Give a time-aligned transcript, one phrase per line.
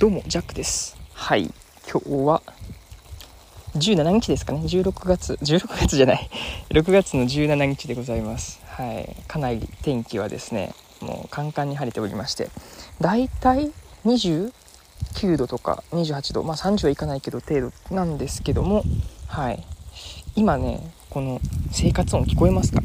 [0.00, 0.96] どうもジャックです。
[1.12, 1.52] はい。
[1.86, 2.42] 今日は
[3.74, 4.60] 17日ですかね。
[4.60, 6.30] 16月16月じゃない。
[6.72, 8.62] 6月の17日でございます。
[8.64, 9.14] はい。
[9.28, 12.48] かなり天気はですねもうカンカンに晴れておりまして。
[12.98, 13.72] だいたい
[14.06, 14.50] 29
[15.36, 16.44] 度とか28度。
[16.44, 18.84] まあ30はいかないけど程度なんですけども。
[19.26, 19.62] はい。
[20.34, 21.42] 今ねこの
[21.72, 22.80] 生活音聞こえますか？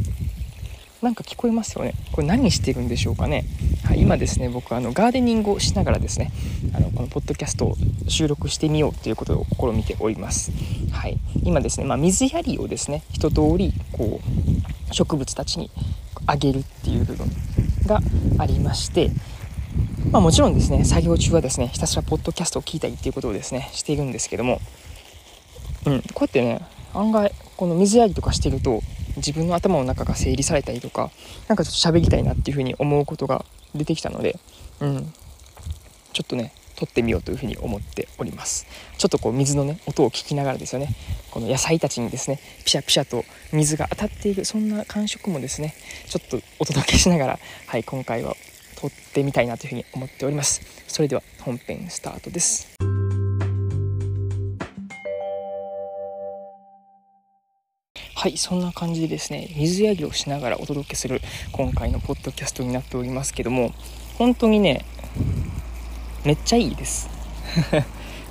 [1.02, 1.94] なんか聞こえますよね。
[2.12, 3.46] これ何してるんでしょうかね、
[3.84, 6.32] はい、今ですね僕あのガーデニングをしながらですね
[6.74, 7.76] あのこのポッドキャストを
[8.08, 10.52] 収録してみようということを試みております、
[10.92, 14.22] はい、今ですね、まあ、水やりをですね一通りこ
[14.90, 15.70] う植物たちに
[16.26, 17.28] あげるっていう部分
[17.86, 18.00] が
[18.40, 19.12] ありまして
[20.12, 24.62] まあ、もちろんですね作業中はですねひたすらポッドキャストを聞いたりっていうことをですねしているんですけども
[25.86, 26.62] うんこうやってね
[26.94, 28.82] 案外この水やりとかしてると
[29.18, 31.12] 自分の頭の中が整理されたりとか
[31.48, 34.40] 何かちょっと喋りたいなっていうふうに思うことが出てきたので、
[34.80, 35.14] うん、
[36.14, 38.66] ちょっとね撮ってみようというふうに思っております。
[38.98, 40.90] ちょっとこう水のね音を聞きながらですよね。
[41.32, 45.74] この野菜たちにですねピシャピシャと水が当たっているそんな感触もですね
[46.08, 48.36] ちょっとお届けしながらはい今回は
[48.76, 50.62] 撮ってみたいなというふうに思っております。
[50.88, 52.75] それでは本編スタートです。
[58.26, 63.72] はいそんな感じでですね水やりをしながらお届けする今回のポッドキャストになっておりますけども
[64.18, 64.84] 本当にね
[66.26, 67.08] めっちゃいいです。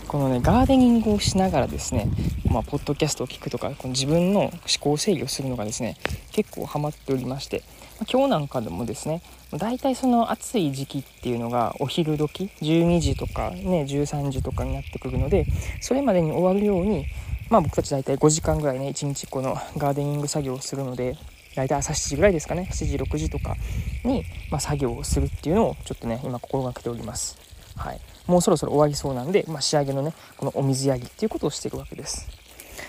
[0.09, 2.09] このねガーデニングをしながらですね
[2.51, 5.97] まあ、ポッドキャストを聞くとかこの自分の思考整理をするのがですね
[6.33, 7.65] 結構ハマっておりまして、
[7.99, 9.23] まあ、今日なんかでもですね
[9.53, 15.47] 大体その暑い時期っていうのがお昼時12時とかね13時とかになってくるので
[15.81, 17.07] それまでに終わるように
[17.51, 21.17] まあ僕たち大体5時間ぐらいね、1日このガーデニング作業をするので、
[21.55, 23.57] 大体朝7時ぐらいですかね、7時、6時とか
[24.05, 27.39] に、まあ、作業をするっていうのをちょっとね、今心がけております。
[27.77, 28.01] はい。
[28.27, 32.27] もうそろそろ終わりそうなんで、まあ、仕上げのね、このお水やりっていうことをしてるわけです。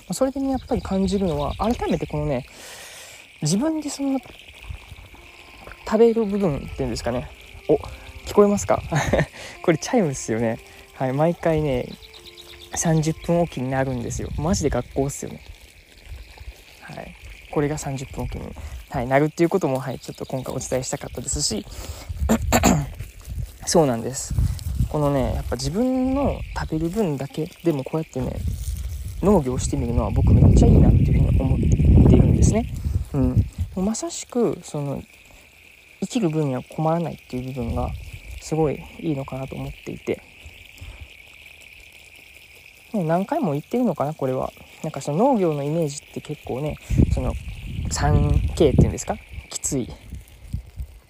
[0.02, 2.46] まあ、それでね、やっぱり感じるのは、改めてこのね、
[3.42, 4.20] 自分でその、
[5.86, 7.30] 食べる部分っていうんですかね。
[7.70, 7.76] お、
[8.26, 8.82] 聞こえますか？
[9.64, 10.58] これチャイムですよね。
[10.96, 11.88] はい、毎回ね、
[12.76, 14.30] 30分おきになるんですよ。
[14.38, 15.42] マジで学校っすよね。
[16.82, 17.16] はい。
[17.52, 18.54] これが30分おきに、
[18.90, 21.66] はい、なるっていうことも、はい、ちょっと今回お伝えしたかったですし。
[23.66, 24.34] そうなんです。
[24.90, 28.40] このねやっぱ自分の食べる分だけでもこうやってね
[29.22, 32.74] 農業してみるのは僕めっちゃいいなっていうふうに思っているんですね。
[33.14, 33.36] うん、も
[33.78, 35.02] うまさしくその
[36.02, 37.90] 生きる分には困らないっていう部分が
[38.42, 40.22] すごいいいのかなと思っていて。
[42.96, 44.52] ね、何回も言ってるのかなこれは。
[44.84, 46.78] なんかその農業のイメージって結構ね
[47.14, 47.34] その
[47.92, 49.16] 3K っていうんですか？
[49.50, 49.90] きつい。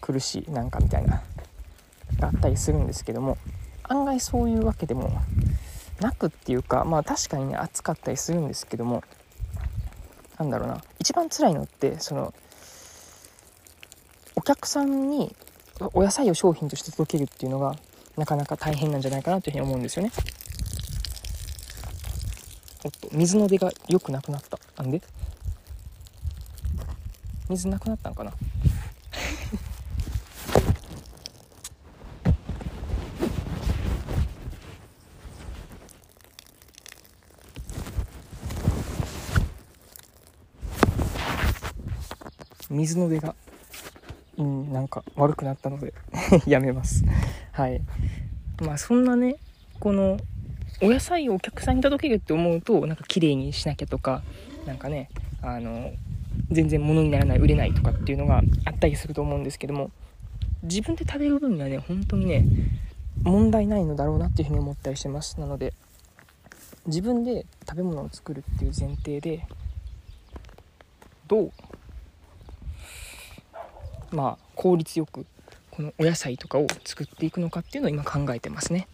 [0.02, 1.24] 苦しいなんかみたいな。
[2.20, 3.38] があったりするんですけども
[3.84, 5.12] 案外そういうわけでも
[6.00, 9.04] なくっていうかまあ確かにね暑かったりするんですけども
[10.38, 10.82] なんだろうな。
[11.00, 12.34] 一番辛いのってその
[14.36, 15.36] お客さんに
[15.94, 17.76] お野菜を商品として届けるっていうのが
[18.16, 20.12] なかなか大変なんじゃないかなというふうに思うんですよね。
[23.10, 24.60] と水の出が良くなくなった。
[24.78, 25.02] なんで？
[27.50, 28.34] 水なくなったんかな？
[42.70, 43.36] 水の出が、
[44.38, 45.94] うん、なんか悪くなったので
[46.46, 47.06] やめます。
[47.52, 47.82] はい。
[48.60, 49.38] まあそんなね
[49.80, 50.18] この
[50.82, 54.24] お野菜をお客さんに届けるって思うとなんか綺麗にしなきゃとか
[54.66, 55.10] なんかね
[55.42, 55.94] あの
[56.52, 59.92] 全然物にならない売れないとかっていうのがあったりすると思うんですけども
[60.64, 62.46] 自分で食べる分にはね本当にね
[63.24, 65.40] 問題ないのだろうなっていうふうに思ったりしてます。
[65.40, 65.74] なので
[66.86, 69.48] 自分で食べ物を作るっていう前提で
[71.28, 71.52] どう
[74.12, 75.26] まあ効率よく
[75.72, 78.88] このお野菜とかを作っていくのかっていうのを今考えてますね。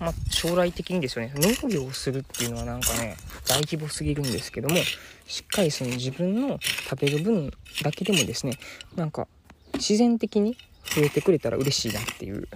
[0.00, 3.16] まあ、将来的にですよね農業をするっていうのはなんかね
[3.46, 4.76] 大規模すぎるんですけども
[5.26, 6.58] しっかりその自分の
[6.88, 7.52] 食べる分
[7.82, 8.54] だけでもですね
[8.96, 9.28] なんか
[9.74, 10.56] 自然的に
[10.96, 12.48] 増えてくれたら嬉しいなっていう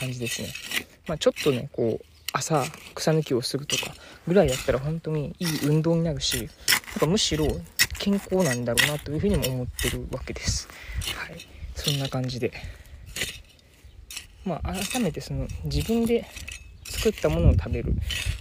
[0.00, 0.48] 感じですね。
[1.06, 2.64] まあ、ちょっとねこう朝
[2.94, 3.92] 草抜きをするとか
[4.26, 6.48] ぐらいやったら本当にいい運動になるしなん
[7.00, 7.46] かむしろ
[7.98, 10.68] 健康なんだろうなというふうにも思ってるわけです。
[11.16, 12.52] はい、そんな感じで
[14.44, 16.26] まあ改めてその自分で
[17.00, 17.94] 作ったものを食べる。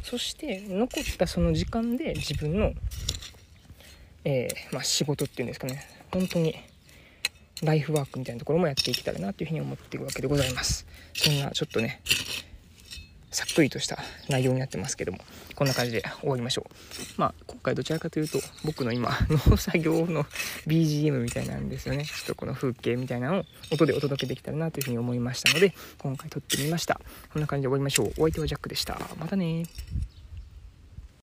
[0.03, 2.73] そして残ったその時間で自分の、
[4.25, 5.81] えー、まあ、仕事っていうんですかね。
[6.11, 6.56] 本当に
[7.63, 10.85] ライフワークみたいなところもやっていけたらなというふうに思っているわけでございます。
[11.13, 12.01] そんなちょっとね
[13.39, 13.97] さっくりとした
[14.27, 15.19] 内容になってますけども
[15.56, 16.74] こんな感じで終わりましょう。
[17.15, 20.25] まあ今回どちらかというと僕の今農作業の
[20.68, 22.03] BGM みたいなんですよね。
[22.06, 27.00] ちょっとこの風景みたいなのを音でお届けできたらなというふうに思いましたので今回撮ってみました。
[27.31, 28.13] こんな感じで終わりましょう。
[28.18, 29.00] お相手はジャックでした。
[29.18, 29.63] またね